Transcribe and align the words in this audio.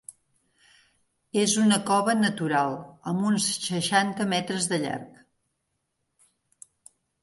És 1.41 1.53
una 1.65 1.77
cova 1.91 2.17
natural 2.23 2.73
amb 3.13 3.29
uns 3.33 3.53
seixanta 3.69 4.31
metres 4.35 4.69
de 4.75 4.85
llarg. 4.89 5.25